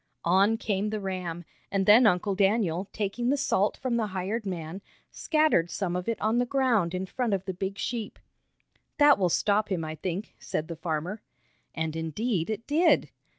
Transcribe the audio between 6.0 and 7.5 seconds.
it on the ground in front of